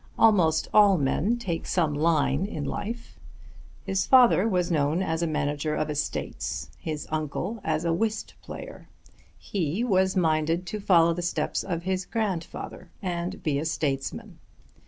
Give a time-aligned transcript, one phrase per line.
[0.17, 3.19] Almost all men take to some line in life.
[3.85, 8.87] His father was known as a manager of estates; his uncle as a whist player;
[9.37, 14.39] he was minded to follow the steps of his grandfather and be a statesman.